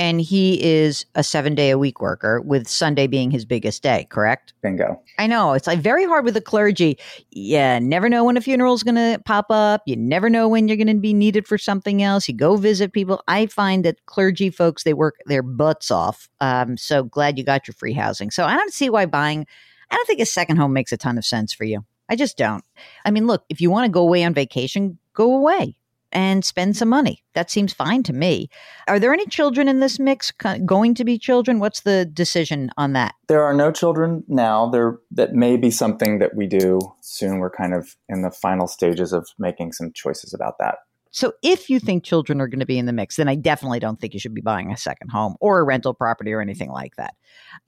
and 0.00 0.18
he 0.18 0.60
is 0.64 1.04
a 1.14 1.22
seven 1.22 1.54
day 1.54 1.68
a 1.70 1.78
week 1.78 2.00
worker 2.00 2.40
with 2.40 2.66
sunday 2.66 3.06
being 3.06 3.30
his 3.30 3.44
biggest 3.44 3.82
day 3.82 4.06
correct? 4.10 4.54
Bingo. 4.62 5.00
I 5.18 5.26
know. 5.26 5.52
It's 5.52 5.66
like 5.66 5.78
very 5.78 6.06
hard 6.06 6.24
with 6.24 6.34
the 6.34 6.40
clergy. 6.40 6.98
Yeah 7.30 7.78
never 7.78 8.08
know 8.08 8.24
when 8.24 8.36
a 8.36 8.40
funeral 8.40 8.74
is 8.74 8.82
going 8.82 8.96
to 8.96 9.20
pop 9.24 9.46
up. 9.50 9.82
You 9.86 9.96
never 9.96 10.28
know 10.28 10.48
when 10.48 10.66
you're 10.66 10.76
going 10.78 10.86
to 10.88 10.94
be 10.94 11.14
needed 11.14 11.46
for 11.46 11.58
something 11.58 12.02
else. 12.02 12.26
You 12.26 12.34
go 12.34 12.56
visit 12.56 12.92
people. 12.92 13.22
I 13.28 13.46
find 13.46 13.84
that 13.84 14.04
clergy 14.06 14.50
folks 14.50 14.82
they 14.82 14.94
work 14.94 15.16
their 15.26 15.42
butts 15.42 15.90
off. 15.90 16.28
Um, 16.40 16.76
so 16.76 17.04
glad 17.04 17.38
you 17.38 17.44
got 17.44 17.68
your 17.68 17.74
free 17.74 17.92
housing. 17.92 18.30
So 18.30 18.44
i 18.44 18.56
don't 18.56 18.72
see 18.72 18.90
why 18.90 19.06
buying 19.06 19.46
i 19.90 19.94
don't 19.94 20.06
think 20.06 20.20
a 20.20 20.26
second 20.26 20.56
home 20.56 20.72
makes 20.72 20.92
a 20.92 20.96
ton 20.96 21.18
of 21.18 21.24
sense 21.24 21.52
for 21.52 21.64
you. 21.64 21.84
I 22.08 22.16
just 22.16 22.38
don't. 22.38 22.64
I 23.04 23.10
mean 23.10 23.26
look 23.26 23.44
if 23.50 23.60
you 23.60 23.70
want 23.70 23.84
to 23.84 23.92
go 23.92 24.00
away 24.00 24.24
on 24.24 24.32
vacation 24.32 24.98
go 25.12 25.36
away 25.36 25.76
and 26.12 26.44
spend 26.44 26.76
some 26.76 26.88
money. 26.88 27.22
That 27.34 27.50
seems 27.50 27.72
fine 27.72 28.02
to 28.04 28.12
me. 28.12 28.48
Are 28.88 28.98
there 28.98 29.12
any 29.12 29.26
children 29.26 29.68
in 29.68 29.80
this 29.80 29.98
mix 29.98 30.32
going 30.64 30.94
to 30.94 31.04
be 31.04 31.18
children? 31.18 31.60
What's 31.60 31.80
the 31.80 32.04
decision 32.04 32.70
on 32.76 32.92
that? 32.94 33.14
There 33.28 33.44
are 33.44 33.54
no 33.54 33.70
children 33.70 34.24
now. 34.28 34.68
There 34.68 34.98
that 35.12 35.32
may 35.34 35.56
be 35.56 35.70
something 35.70 36.18
that 36.18 36.34
we 36.34 36.46
do 36.46 36.80
soon. 37.00 37.38
We're 37.38 37.50
kind 37.50 37.74
of 37.74 37.96
in 38.08 38.22
the 38.22 38.30
final 38.30 38.66
stages 38.66 39.12
of 39.12 39.28
making 39.38 39.72
some 39.72 39.92
choices 39.92 40.34
about 40.34 40.58
that. 40.58 40.76
So 41.12 41.32
if 41.42 41.68
you 41.68 41.80
think 41.80 42.04
children 42.04 42.40
are 42.40 42.46
going 42.46 42.60
to 42.60 42.66
be 42.66 42.78
in 42.78 42.86
the 42.86 42.92
mix, 42.92 43.16
then 43.16 43.28
I 43.28 43.34
definitely 43.34 43.80
don't 43.80 44.00
think 44.00 44.14
you 44.14 44.20
should 44.20 44.34
be 44.34 44.40
buying 44.40 44.70
a 44.70 44.76
second 44.76 45.08
home 45.08 45.34
or 45.40 45.58
a 45.58 45.64
rental 45.64 45.92
property 45.92 46.32
or 46.32 46.40
anything 46.40 46.70
like 46.70 46.94
that. 46.96 47.14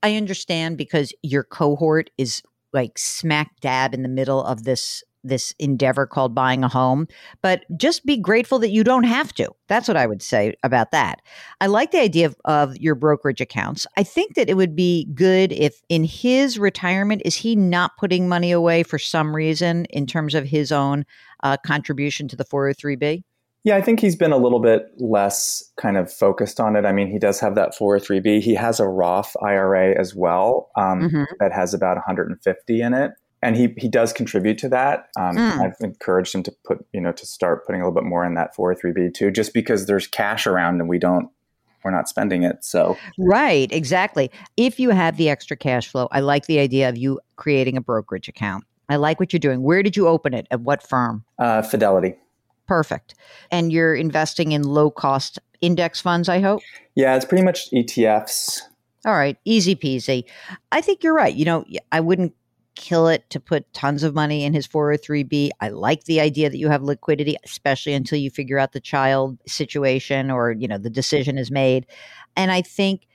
I 0.02 0.14
understand 0.14 0.78
because 0.78 1.12
your 1.22 1.42
cohort 1.42 2.10
is 2.16 2.42
like 2.72 2.96
smack 2.98 3.50
dab 3.60 3.94
in 3.94 4.02
the 4.02 4.08
middle 4.08 4.44
of 4.44 4.62
this 4.62 5.02
this 5.24 5.54
endeavor 5.58 6.06
called 6.06 6.34
buying 6.34 6.64
a 6.64 6.68
home, 6.68 7.06
but 7.42 7.64
just 7.76 8.04
be 8.04 8.16
grateful 8.16 8.58
that 8.58 8.70
you 8.70 8.84
don't 8.84 9.04
have 9.04 9.32
to. 9.34 9.50
That's 9.68 9.88
what 9.88 9.96
I 9.96 10.06
would 10.06 10.22
say 10.22 10.54
about 10.62 10.90
that. 10.92 11.20
I 11.60 11.66
like 11.66 11.90
the 11.90 12.00
idea 12.00 12.26
of, 12.26 12.36
of 12.44 12.76
your 12.78 12.94
brokerage 12.94 13.40
accounts. 13.40 13.86
I 13.96 14.02
think 14.02 14.34
that 14.34 14.48
it 14.48 14.56
would 14.56 14.76
be 14.76 15.08
good 15.14 15.52
if 15.52 15.80
in 15.88 16.04
his 16.04 16.58
retirement, 16.58 17.22
is 17.24 17.36
he 17.36 17.56
not 17.56 17.96
putting 17.98 18.28
money 18.28 18.52
away 18.52 18.82
for 18.82 18.98
some 18.98 19.34
reason 19.34 19.86
in 19.86 20.06
terms 20.06 20.34
of 20.34 20.44
his 20.44 20.72
own 20.72 21.04
uh, 21.42 21.56
contribution 21.64 22.28
to 22.28 22.36
the 22.36 22.44
403b? 22.44 23.22
Yeah, 23.64 23.76
I 23.76 23.80
think 23.80 24.00
he's 24.00 24.16
been 24.16 24.32
a 24.32 24.38
little 24.38 24.58
bit 24.58 24.88
less 24.98 25.62
kind 25.76 25.96
of 25.96 26.12
focused 26.12 26.58
on 26.58 26.74
it. 26.74 26.84
I 26.84 26.90
mean, 26.92 27.08
he 27.08 27.20
does 27.20 27.38
have 27.38 27.54
that 27.54 27.76
403b. 27.78 28.40
He 28.40 28.56
has 28.56 28.80
a 28.80 28.88
Roth 28.88 29.36
IRA 29.40 29.96
as 29.96 30.16
well 30.16 30.70
um, 30.76 31.02
mm-hmm. 31.02 31.22
that 31.38 31.52
has 31.52 31.72
about 31.72 31.96
150 31.96 32.80
in 32.80 32.92
it 32.92 33.12
and 33.42 33.56
he 33.56 33.74
he 33.76 33.88
does 33.88 34.12
contribute 34.12 34.58
to 34.58 34.68
that. 34.70 35.08
Um, 35.18 35.36
mm. 35.36 35.60
I've 35.60 35.76
encouraged 35.80 36.34
him 36.34 36.42
to 36.44 36.52
put 36.64 36.86
you 36.92 37.00
know 37.00 37.12
to 37.12 37.26
start 37.26 37.66
putting 37.66 37.80
a 37.80 37.84
little 37.84 38.00
bit 38.00 38.08
more 38.08 38.24
in 38.24 38.34
that 38.34 38.54
403b 38.56 39.14
too, 39.14 39.30
just 39.30 39.52
because 39.52 39.86
there's 39.86 40.06
cash 40.06 40.46
around 40.46 40.80
and 40.80 40.88
we 40.88 40.98
don't 40.98 41.28
we're 41.84 41.90
not 41.90 42.08
spending 42.08 42.44
it. 42.44 42.64
So 42.64 42.96
right, 43.18 43.70
exactly. 43.72 44.30
If 44.56 44.78
you 44.78 44.90
have 44.90 45.16
the 45.16 45.28
extra 45.28 45.56
cash 45.56 45.88
flow, 45.88 46.08
I 46.12 46.20
like 46.20 46.46
the 46.46 46.60
idea 46.60 46.88
of 46.88 46.96
you 46.96 47.20
creating 47.36 47.76
a 47.76 47.80
brokerage 47.80 48.28
account. 48.28 48.64
I 48.88 48.96
like 48.96 49.18
what 49.18 49.32
you're 49.32 49.40
doing. 49.40 49.62
Where 49.62 49.82
did 49.82 49.96
you 49.96 50.06
open 50.06 50.34
it? 50.34 50.46
At 50.50 50.60
what 50.60 50.82
firm? 50.82 51.24
Uh, 51.38 51.62
Fidelity. 51.62 52.14
Perfect. 52.68 53.14
And 53.50 53.72
you're 53.72 53.94
investing 53.94 54.52
in 54.52 54.62
low 54.62 54.90
cost 54.90 55.38
index 55.60 56.00
funds, 56.00 56.28
I 56.28 56.40
hope? 56.40 56.60
Yeah, 56.94 57.16
it's 57.16 57.24
pretty 57.24 57.44
much 57.44 57.70
ETFs. 57.70 58.60
All 59.04 59.14
right, 59.14 59.36
easy 59.44 59.74
peasy. 59.74 60.24
I 60.70 60.80
think 60.80 61.02
you're 61.02 61.14
right. 61.14 61.34
You 61.34 61.44
know, 61.44 61.64
I 61.90 62.00
wouldn't 62.00 62.34
kill 62.74 63.08
it 63.08 63.28
to 63.30 63.40
put 63.40 63.72
tons 63.72 64.02
of 64.02 64.14
money 64.14 64.44
in 64.44 64.54
his 64.54 64.66
403b. 64.66 65.50
I 65.60 65.68
like 65.68 66.04
the 66.04 66.20
idea 66.20 66.50
that 66.50 66.58
you 66.58 66.68
have 66.68 66.82
liquidity, 66.82 67.36
especially 67.44 67.94
until 67.94 68.18
you 68.18 68.30
figure 68.30 68.58
out 68.58 68.72
the 68.72 68.80
child 68.80 69.38
situation 69.46 70.30
or, 70.30 70.52
you 70.52 70.66
know, 70.66 70.78
the 70.78 70.90
decision 70.90 71.38
is 71.38 71.50
made. 71.50 71.86
And 72.36 72.50
I 72.50 72.62
think 72.62 73.06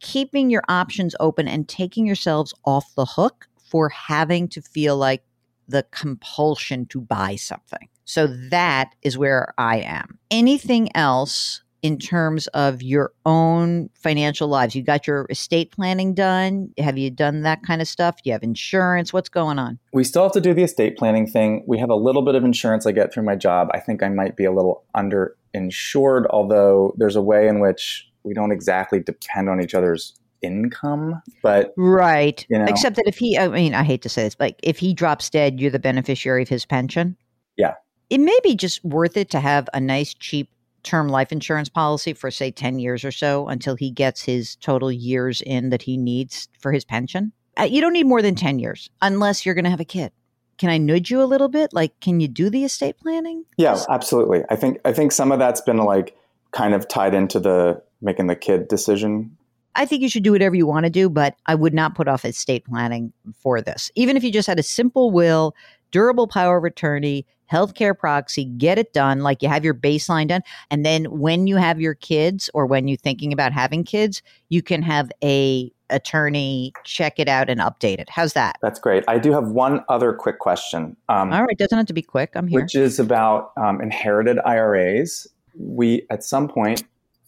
keeping 0.00 0.50
your 0.50 0.62
options 0.68 1.14
open 1.20 1.48
and 1.48 1.68
taking 1.68 2.06
yourselves 2.06 2.52
off 2.64 2.94
the 2.94 3.06
hook 3.06 3.48
for 3.70 3.88
having 3.88 4.48
to 4.48 4.62
feel 4.62 4.96
like 4.96 5.22
the 5.68 5.84
compulsion 5.90 6.86
to 6.86 7.00
buy 7.00 7.36
something. 7.36 7.88
So 8.04 8.28
that 8.50 8.94
is 9.02 9.18
where 9.18 9.52
I 9.58 9.78
am. 9.80 10.18
Anything 10.30 10.94
else 10.94 11.62
in 11.82 11.98
terms 11.98 12.46
of 12.48 12.82
your 12.82 13.12
own 13.24 13.90
financial 13.94 14.48
lives? 14.48 14.74
You 14.74 14.82
got 14.82 15.06
your 15.06 15.26
estate 15.30 15.72
planning 15.72 16.14
done? 16.14 16.72
Have 16.78 16.98
you 16.98 17.10
done 17.10 17.42
that 17.42 17.62
kind 17.62 17.80
of 17.80 17.88
stuff? 17.88 18.16
Do 18.16 18.30
you 18.30 18.32
have 18.32 18.42
insurance? 18.42 19.12
What's 19.12 19.28
going 19.28 19.58
on? 19.58 19.78
We 19.92 20.04
still 20.04 20.22
have 20.22 20.32
to 20.32 20.40
do 20.40 20.54
the 20.54 20.62
estate 20.62 20.96
planning 20.96 21.26
thing. 21.26 21.64
We 21.66 21.78
have 21.78 21.90
a 21.90 21.96
little 21.96 22.22
bit 22.22 22.34
of 22.34 22.44
insurance 22.44 22.86
I 22.86 22.92
get 22.92 23.12
through 23.12 23.24
my 23.24 23.36
job. 23.36 23.68
I 23.72 23.80
think 23.80 24.02
I 24.02 24.08
might 24.08 24.36
be 24.36 24.44
a 24.44 24.52
little 24.52 24.84
underinsured, 24.96 26.26
although 26.30 26.94
there's 26.96 27.16
a 27.16 27.22
way 27.22 27.48
in 27.48 27.60
which 27.60 28.08
we 28.22 28.34
don't 28.34 28.52
exactly 28.52 29.00
depend 29.00 29.48
on 29.48 29.60
each 29.62 29.74
other's 29.74 30.18
income 30.42 31.20
but 31.42 31.72
right 31.76 32.46
you 32.50 32.58
know. 32.58 32.66
except 32.66 32.96
that 32.96 33.06
if 33.06 33.16
he 33.16 33.38
i 33.38 33.48
mean 33.48 33.74
i 33.74 33.82
hate 33.82 34.02
to 34.02 34.08
say 34.08 34.22
this 34.22 34.34
but 34.34 34.54
if 34.62 34.78
he 34.78 34.92
drops 34.92 35.30
dead 35.30 35.58
you're 35.58 35.70
the 35.70 35.78
beneficiary 35.78 36.42
of 36.42 36.48
his 36.48 36.66
pension 36.66 37.16
yeah 37.56 37.72
it 38.10 38.18
may 38.18 38.38
be 38.42 38.54
just 38.54 38.84
worth 38.84 39.16
it 39.16 39.30
to 39.30 39.40
have 39.40 39.68
a 39.74 39.80
nice 39.80 40.14
cheap 40.14 40.50
term 40.86 41.08
life 41.08 41.32
insurance 41.32 41.68
policy 41.68 42.14
for 42.14 42.30
say 42.30 42.50
10 42.50 42.78
years 42.78 43.04
or 43.04 43.12
so 43.12 43.48
until 43.48 43.74
he 43.74 43.90
gets 43.90 44.22
his 44.22 44.56
total 44.56 44.90
years 44.90 45.42
in 45.42 45.70
that 45.70 45.82
he 45.82 45.96
needs 45.96 46.48
for 46.60 46.72
his 46.72 46.84
pension. 46.84 47.32
Uh, 47.58 47.64
you 47.64 47.80
don't 47.80 47.92
need 47.92 48.06
more 48.06 48.22
than 48.22 48.34
10 48.34 48.58
years 48.58 48.88
unless 49.02 49.44
you're 49.44 49.54
going 49.54 49.64
to 49.64 49.70
have 49.70 49.80
a 49.80 49.84
kid. 49.84 50.12
Can 50.58 50.70
I 50.70 50.78
nudge 50.78 51.10
you 51.10 51.20
a 51.20 51.24
little 51.24 51.48
bit? 51.48 51.72
Like, 51.74 51.98
can 52.00 52.20
you 52.20 52.28
do 52.28 52.48
the 52.48 52.64
estate 52.64 52.96
planning? 52.98 53.44
Yeah, 53.58 53.78
absolutely. 53.90 54.42
I 54.48 54.56
think 54.56 54.80
I 54.86 54.92
think 54.92 55.12
some 55.12 55.30
of 55.30 55.38
that's 55.38 55.60
been 55.60 55.76
like 55.78 56.16
kind 56.52 56.72
of 56.72 56.88
tied 56.88 57.12
into 57.12 57.38
the 57.38 57.82
making 58.00 58.28
the 58.28 58.36
kid 58.36 58.68
decision. 58.68 59.36
I 59.74 59.84
think 59.84 60.00
you 60.00 60.08
should 60.08 60.22
do 60.22 60.32
whatever 60.32 60.54
you 60.54 60.66
want 60.66 60.84
to 60.84 60.90
do, 60.90 61.10
but 61.10 61.36
I 61.44 61.54
would 61.54 61.74
not 61.74 61.94
put 61.94 62.08
off 62.08 62.24
estate 62.24 62.64
planning 62.64 63.12
for 63.42 63.60
this. 63.60 63.90
Even 63.94 64.16
if 64.16 64.24
you 64.24 64.32
just 64.32 64.48
had 64.48 64.58
a 64.58 64.62
simple 64.62 65.10
will, 65.10 65.54
durable 65.90 66.26
power 66.26 66.56
of 66.56 66.64
attorney, 66.64 67.26
healthcare 67.50 67.96
proxy, 67.96 68.44
get 68.44 68.78
it 68.78 68.92
done 68.92 69.20
like 69.20 69.42
you 69.42 69.48
have 69.48 69.64
your 69.64 69.74
baseline 69.74 70.28
done. 70.28 70.42
And 70.70 70.84
then 70.84 71.04
when 71.06 71.46
you 71.46 71.56
have 71.56 71.80
your 71.80 71.94
kids 71.94 72.50
or 72.54 72.66
when 72.66 72.88
you're 72.88 72.96
thinking 72.96 73.32
about 73.32 73.52
having 73.52 73.84
kids, 73.84 74.22
you 74.48 74.62
can 74.62 74.82
have 74.82 75.10
a 75.22 75.72
attorney 75.90 76.72
check 76.84 77.18
it 77.18 77.28
out 77.28 77.48
and 77.48 77.60
update 77.60 77.98
it. 77.98 78.10
How's 78.10 78.32
that? 78.32 78.56
That's 78.62 78.80
great. 78.80 79.04
I 79.08 79.18
do 79.18 79.32
have 79.32 79.48
one 79.48 79.84
other 79.88 80.12
quick 80.12 80.38
question. 80.38 80.96
Um, 81.08 81.32
All 81.32 81.44
right, 81.44 81.56
doesn't 81.56 81.76
have 81.76 81.86
to 81.86 81.94
be 81.94 82.02
quick. 82.02 82.32
I'm 82.34 82.48
here. 82.48 82.60
Which 82.60 82.74
is 82.74 82.98
about 82.98 83.52
um, 83.56 83.80
inherited 83.80 84.38
IRAs. 84.44 85.26
We, 85.58 86.06
at 86.10 86.24
some 86.24 86.48
point 86.48 86.82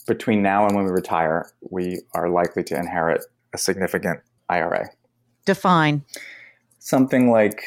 between 0.06 0.42
now 0.42 0.66
and 0.66 0.74
when 0.74 0.84
we 0.84 0.90
retire, 0.90 1.50
we 1.70 2.00
are 2.14 2.28
likely 2.28 2.64
to 2.64 2.76
inherit 2.76 3.24
a 3.54 3.58
significant 3.58 4.20
IRA. 4.48 4.88
Define. 5.44 6.04
Something 6.78 7.30
like 7.30 7.62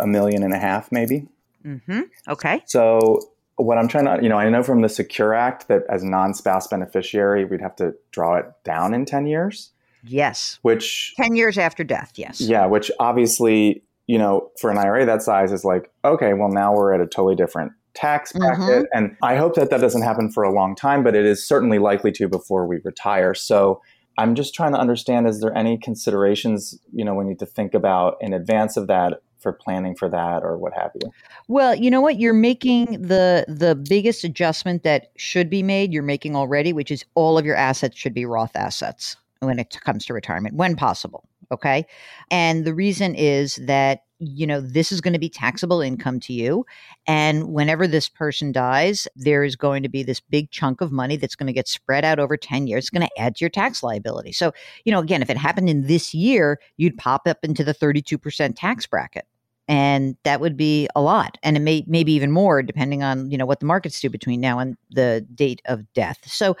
a 0.00 0.06
million 0.06 0.42
and 0.42 0.52
a 0.52 0.58
half, 0.58 0.92
maybe. 0.92 1.26
Mm-hmm. 1.66 2.02
Okay. 2.28 2.62
So 2.66 3.20
what 3.56 3.78
I'm 3.78 3.88
trying 3.88 4.04
to, 4.04 4.22
you 4.22 4.28
know, 4.28 4.38
I 4.38 4.48
know 4.48 4.62
from 4.62 4.82
the 4.82 4.88
Secure 4.88 5.34
Act 5.34 5.68
that 5.68 5.82
as 5.88 6.04
non-spouse 6.04 6.68
beneficiary, 6.68 7.44
we'd 7.44 7.60
have 7.60 7.76
to 7.76 7.94
draw 8.12 8.36
it 8.36 8.46
down 8.64 8.94
in 8.94 9.04
10 9.04 9.26
years. 9.26 9.72
Yes. 10.04 10.58
Which 10.62 11.14
10 11.16 11.34
years 11.34 11.58
after 11.58 11.82
death, 11.82 12.12
yes. 12.16 12.40
Yeah, 12.40 12.66
which 12.66 12.90
obviously, 13.00 13.82
you 14.06 14.18
know, 14.18 14.50
for 14.60 14.70
an 14.70 14.78
IRA 14.78 15.04
that 15.06 15.22
size 15.22 15.52
is 15.52 15.64
like, 15.64 15.90
okay, 16.04 16.34
well 16.34 16.50
now 16.50 16.74
we're 16.74 16.94
at 16.94 17.00
a 17.00 17.06
totally 17.06 17.34
different 17.34 17.72
tax 17.94 18.32
bracket 18.34 18.60
mm-hmm. 18.60 18.84
and 18.92 19.16
I 19.22 19.36
hope 19.36 19.54
that 19.54 19.70
that 19.70 19.80
doesn't 19.80 20.02
happen 20.02 20.30
for 20.30 20.42
a 20.42 20.52
long 20.52 20.76
time, 20.76 21.02
but 21.02 21.16
it 21.16 21.24
is 21.24 21.46
certainly 21.46 21.78
likely 21.78 22.12
to 22.12 22.28
before 22.28 22.66
we 22.66 22.78
retire. 22.84 23.34
So 23.34 23.80
I'm 24.18 24.34
just 24.34 24.54
trying 24.54 24.72
to 24.72 24.78
understand 24.78 25.26
is 25.26 25.40
there 25.40 25.56
any 25.56 25.78
considerations, 25.78 26.78
you 26.92 27.04
know, 27.04 27.14
we 27.14 27.24
need 27.24 27.38
to 27.38 27.46
think 27.46 27.74
about 27.74 28.16
in 28.20 28.34
advance 28.34 28.76
of 28.76 28.86
that 28.88 29.22
for 29.46 29.52
planning 29.52 29.94
for 29.94 30.08
that 30.08 30.42
or 30.42 30.58
what 30.58 30.72
have 30.72 30.90
you? 31.00 31.08
Well, 31.46 31.76
you 31.76 31.88
know 31.88 32.00
what? 32.00 32.18
You're 32.18 32.32
making 32.32 33.00
the 33.00 33.44
the 33.46 33.76
biggest 33.76 34.24
adjustment 34.24 34.82
that 34.82 35.12
should 35.16 35.48
be 35.48 35.62
made. 35.62 35.92
You're 35.92 36.02
making 36.02 36.34
already, 36.34 36.72
which 36.72 36.90
is 36.90 37.04
all 37.14 37.38
of 37.38 37.46
your 37.46 37.54
assets 37.54 37.96
should 37.96 38.12
be 38.12 38.26
Roth 38.26 38.56
assets 38.56 39.16
when 39.38 39.60
it 39.60 39.78
comes 39.84 40.04
to 40.06 40.14
retirement, 40.14 40.56
when 40.56 40.74
possible. 40.74 41.28
Okay, 41.52 41.86
and 42.28 42.64
the 42.64 42.74
reason 42.74 43.14
is 43.14 43.54
that 43.66 44.00
you 44.18 44.48
know 44.48 44.60
this 44.60 44.90
is 44.90 45.00
going 45.00 45.12
to 45.12 45.18
be 45.20 45.28
taxable 45.28 45.80
income 45.80 46.18
to 46.18 46.32
you 46.32 46.64
and 47.06 47.52
whenever 47.52 47.86
this 47.86 48.08
person 48.08 48.50
dies 48.50 49.06
there 49.14 49.44
is 49.44 49.56
going 49.56 49.82
to 49.82 49.90
be 49.90 50.02
this 50.02 50.20
big 50.20 50.50
chunk 50.50 50.80
of 50.80 50.90
money 50.90 51.16
that's 51.16 51.36
going 51.36 51.46
to 51.46 51.52
get 51.52 51.68
spread 51.68 52.02
out 52.02 52.18
over 52.18 52.34
10 52.34 52.66
years 52.66 52.84
it's 52.84 52.90
going 52.90 53.06
to 53.06 53.20
add 53.20 53.36
to 53.36 53.44
your 53.44 53.50
tax 53.50 53.82
liability 53.82 54.32
so 54.32 54.52
you 54.86 54.92
know 54.92 55.00
again 55.00 55.20
if 55.20 55.28
it 55.28 55.36
happened 55.36 55.68
in 55.68 55.86
this 55.86 56.14
year 56.14 56.58
you'd 56.78 56.96
pop 56.96 57.28
up 57.28 57.38
into 57.42 57.62
the 57.62 57.74
32% 57.74 58.54
tax 58.56 58.86
bracket 58.86 59.26
and 59.68 60.16
that 60.22 60.40
would 60.40 60.56
be 60.56 60.88
a 60.94 61.00
lot 61.00 61.38
and 61.42 61.56
it 61.56 61.60
may 61.60 61.84
maybe 61.86 62.12
even 62.12 62.30
more 62.30 62.62
depending 62.62 63.02
on 63.02 63.30
you 63.30 63.38
know 63.38 63.46
what 63.46 63.60
the 63.60 63.66
markets 63.66 64.00
do 64.00 64.08
between 64.08 64.40
now 64.40 64.58
and 64.58 64.76
the 64.90 65.26
date 65.34 65.60
of 65.66 65.92
death 65.92 66.18
so 66.26 66.56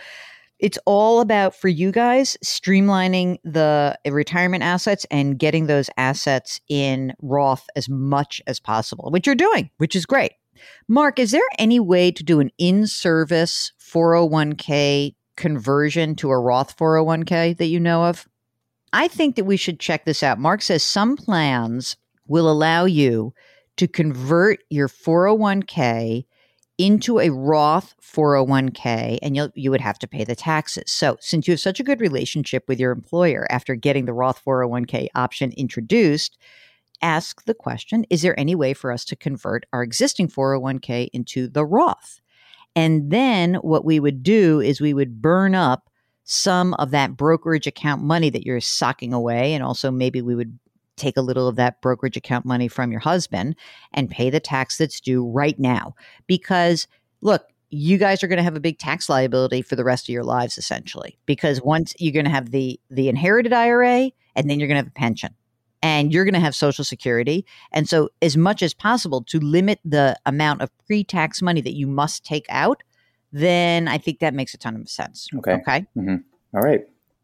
it's 0.58 0.78
all 0.86 1.20
about 1.20 1.54
for 1.54 1.68
you 1.68 1.92
guys 1.92 2.36
streamlining 2.44 3.38
the 3.44 3.98
retirement 4.06 4.62
assets 4.62 5.04
and 5.10 5.38
getting 5.38 5.66
those 5.66 5.90
assets 5.96 6.60
in 6.68 7.12
Roth 7.20 7.66
as 7.76 7.88
much 7.88 8.40
as 8.46 8.58
possible, 8.58 9.10
which 9.10 9.26
you're 9.26 9.34
doing, 9.34 9.70
which 9.76 9.94
is 9.94 10.06
great. 10.06 10.32
Mark, 10.88 11.18
is 11.18 11.30
there 11.32 11.42
any 11.58 11.78
way 11.78 12.10
to 12.10 12.24
do 12.24 12.40
an 12.40 12.50
in 12.56 12.86
service 12.86 13.72
401k 13.80 15.14
conversion 15.36 16.14
to 16.16 16.30
a 16.30 16.38
Roth 16.38 16.76
401k 16.76 17.58
that 17.58 17.66
you 17.66 17.78
know 17.78 18.04
of? 18.04 18.26
I 18.94 19.08
think 19.08 19.36
that 19.36 19.44
we 19.44 19.58
should 19.58 19.78
check 19.78 20.06
this 20.06 20.22
out. 20.22 20.38
Mark 20.38 20.62
says 20.62 20.82
some 20.82 21.16
plans 21.18 21.96
will 22.26 22.50
allow 22.50 22.84
you 22.84 23.32
to 23.76 23.86
convert 23.86 24.60
your 24.70 24.88
401k 24.88 26.24
into 26.78 27.18
a 27.18 27.30
Roth 27.30 27.94
401k 28.02 29.18
and 29.22 29.34
you 29.34 29.50
you 29.54 29.70
would 29.70 29.80
have 29.80 29.98
to 30.00 30.06
pay 30.06 30.24
the 30.24 30.36
taxes. 30.36 30.90
So, 30.90 31.16
since 31.20 31.48
you 31.48 31.52
have 31.52 31.60
such 31.60 31.80
a 31.80 31.84
good 31.84 32.00
relationship 32.00 32.64
with 32.68 32.78
your 32.78 32.92
employer 32.92 33.46
after 33.50 33.74
getting 33.74 34.04
the 34.04 34.12
Roth 34.12 34.42
401k 34.44 35.08
option 35.14 35.52
introduced, 35.52 36.36
ask 37.02 37.44
the 37.44 37.54
question, 37.54 38.04
is 38.10 38.22
there 38.22 38.38
any 38.38 38.54
way 38.54 38.74
for 38.74 38.92
us 38.92 39.04
to 39.06 39.16
convert 39.16 39.64
our 39.72 39.82
existing 39.82 40.28
401k 40.28 41.08
into 41.12 41.48
the 41.48 41.64
Roth? 41.64 42.20
And 42.74 43.10
then 43.10 43.54
what 43.56 43.86
we 43.86 43.98
would 43.98 44.22
do 44.22 44.60
is 44.60 44.80
we 44.80 44.92
would 44.92 45.22
burn 45.22 45.54
up 45.54 45.88
some 46.24 46.74
of 46.74 46.90
that 46.90 47.16
brokerage 47.16 47.66
account 47.66 48.02
money 48.02 48.28
that 48.30 48.44
you're 48.44 48.60
socking 48.60 49.12
away 49.12 49.54
and 49.54 49.62
also 49.62 49.90
maybe 49.90 50.20
we 50.20 50.34
would 50.34 50.58
take 50.96 51.16
a 51.16 51.22
little 51.22 51.48
of 51.48 51.56
that 51.56 51.80
brokerage 51.80 52.16
account 52.16 52.44
money 52.44 52.68
from 52.68 52.90
your 52.90 53.00
husband 53.00 53.56
and 53.92 54.10
pay 54.10 54.30
the 54.30 54.40
tax 54.40 54.78
that's 54.78 55.00
due 55.00 55.26
right 55.26 55.58
now. 55.58 55.94
Because 56.26 56.86
look, 57.20 57.46
you 57.70 57.98
guys 57.98 58.22
are 58.22 58.28
going 58.28 58.36
to 58.38 58.42
have 58.42 58.56
a 58.56 58.60
big 58.60 58.78
tax 58.78 59.08
liability 59.08 59.60
for 59.60 59.76
the 59.76 59.84
rest 59.84 60.08
of 60.08 60.12
your 60.12 60.24
lives 60.24 60.56
essentially 60.56 61.18
because 61.26 61.60
once 61.60 61.94
you're 61.98 62.12
going 62.12 62.24
to 62.24 62.30
have 62.30 62.50
the 62.50 62.78
the 62.90 63.08
inherited 63.08 63.52
IRA 63.52 64.10
and 64.36 64.48
then 64.48 64.60
you're 64.60 64.68
going 64.68 64.76
to 64.76 64.84
have 64.84 64.86
a 64.86 64.90
pension. 64.90 65.34
and 65.82 66.12
you're 66.12 66.24
going 66.24 66.34
to 66.34 66.40
have 66.40 66.54
Social 66.54 66.84
Security. 66.84 67.44
And 67.72 67.88
so, 67.88 68.08
as 68.22 68.36
much 68.36 68.62
as 68.62 68.74
possible, 68.74 69.22
to 69.24 69.38
limit 69.40 69.78
the 69.84 70.16
amount 70.26 70.62
of 70.62 70.70
pre 70.86 71.04
tax 71.04 71.42
money 71.42 71.60
that 71.60 71.74
you 71.74 71.86
must 71.86 72.24
take 72.24 72.46
out, 72.48 72.82
then 73.32 73.88
I 73.88 73.98
think 73.98 74.20
that 74.20 74.34
makes 74.34 74.54
a 74.54 74.58
ton 74.58 74.76
of 74.76 74.88
sense. 74.88 75.28
Okay. 75.38 75.52
Okay. 75.52 75.86
Mm-hmm. 75.96 76.16
All 76.54 76.62
right. 76.62 76.80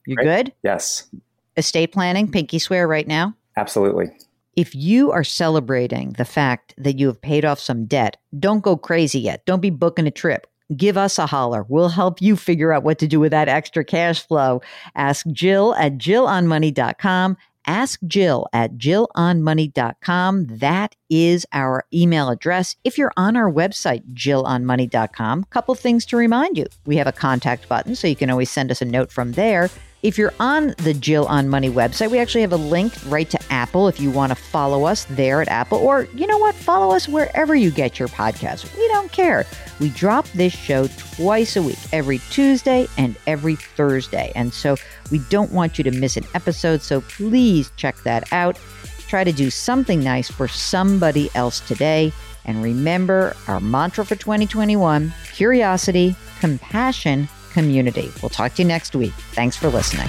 You 0.06 0.16
good? 0.16 0.52
Yes. 0.62 1.08
Estate 1.56 1.92
planning, 1.92 2.30
pinky 2.30 2.58
swear 2.58 2.88
right 2.88 3.06
now? 3.06 3.34
Absolutely. 3.56 4.10
If 4.54 4.74
you 4.74 5.12
are 5.12 5.24
celebrating 5.24 6.12
the 6.12 6.24
fact 6.24 6.74
that 6.76 6.98
you 6.98 7.06
have 7.06 7.20
paid 7.20 7.44
off 7.44 7.58
some 7.58 7.86
debt, 7.86 8.18
don't 8.38 8.60
go 8.60 8.76
crazy 8.76 9.20
yet. 9.20 9.44
Don't 9.46 9.60
be 9.60 9.70
booking 9.70 10.06
a 10.06 10.10
trip. 10.10 10.46
Give 10.76 10.96
us 10.96 11.18
a 11.18 11.26
holler. 11.26 11.64
We'll 11.68 11.88
help 11.88 12.20
you 12.22 12.36
figure 12.36 12.72
out 12.72 12.82
what 12.82 12.98
to 12.98 13.06
do 13.06 13.20
with 13.20 13.30
that 13.32 13.48
extra 13.48 13.84
cash 13.84 14.26
flow. 14.26 14.60
Ask 14.94 15.26
Jill 15.28 15.74
at 15.74 15.98
jillonmoney.com 15.98 17.36
Ask 17.66 18.00
Jill 18.06 18.46
at 18.52 18.76
jillonmoney.com. 18.76 20.46
That 20.46 20.96
is 21.08 21.46
our 21.52 21.84
email 21.92 22.28
address. 22.28 22.76
If 22.84 22.98
you're 22.98 23.12
on 23.16 23.36
our 23.36 23.50
website, 23.50 24.02
jillonmoney.com, 24.14 25.44
couple 25.44 25.74
things 25.74 26.04
to 26.06 26.16
remind 26.16 26.58
you. 26.58 26.66
We 26.86 26.96
have 26.96 27.06
a 27.06 27.12
contact 27.12 27.68
button, 27.68 27.94
so 27.94 28.08
you 28.08 28.16
can 28.16 28.30
always 28.30 28.50
send 28.50 28.70
us 28.70 28.82
a 28.82 28.86
note 28.86 29.12
from 29.12 29.32
there. 29.32 29.70
If 30.02 30.18
you're 30.18 30.34
on 30.40 30.74
the 30.78 30.94
Jill 30.94 31.26
on 31.26 31.48
Money 31.48 31.70
website, 31.70 32.10
we 32.10 32.18
actually 32.18 32.40
have 32.40 32.52
a 32.52 32.56
link 32.56 32.92
right 33.06 33.30
to 33.30 33.38
Apple 33.50 33.86
if 33.86 34.00
you 34.00 34.10
want 34.10 34.30
to 34.30 34.34
follow 34.34 34.82
us 34.84 35.04
there 35.10 35.40
at 35.40 35.46
Apple. 35.46 35.78
Or, 35.78 36.08
you 36.12 36.26
know 36.26 36.38
what? 36.38 36.56
Follow 36.56 36.92
us 36.92 37.06
wherever 37.06 37.54
you 37.54 37.70
get 37.70 38.00
your 38.00 38.08
podcasts. 38.08 38.76
We 38.76 38.88
don't 38.88 39.12
care. 39.12 39.46
We 39.78 39.90
drop 39.90 40.26
this 40.30 40.52
show 40.52 40.88
twice 40.98 41.54
a 41.54 41.62
week, 41.62 41.78
every 41.92 42.18
Tuesday 42.30 42.88
and 42.98 43.14
every 43.28 43.54
Thursday. 43.54 44.32
And 44.34 44.52
so 44.52 44.74
we 45.12 45.20
don't 45.30 45.52
want 45.52 45.78
you 45.78 45.84
to 45.84 45.92
miss 45.92 46.16
an 46.16 46.24
episode. 46.34 46.82
So 46.82 47.02
please 47.02 47.70
check 47.76 47.96
that 48.02 48.32
out. 48.32 48.58
Try 49.06 49.22
to 49.22 49.32
do 49.32 49.50
something 49.50 50.02
nice 50.02 50.28
for 50.28 50.48
somebody 50.48 51.30
else 51.36 51.60
today. 51.60 52.12
And 52.44 52.60
remember 52.60 53.36
our 53.46 53.60
mantra 53.60 54.04
for 54.04 54.16
2021 54.16 55.14
curiosity, 55.32 56.16
compassion, 56.40 57.28
community. 57.52 58.10
We'll 58.22 58.30
talk 58.30 58.54
to 58.54 58.62
you 58.62 58.68
next 58.68 58.94
week. 58.94 59.12
Thanks 59.32 59.56
for 59.56 59.68
listening. 59.68 60.08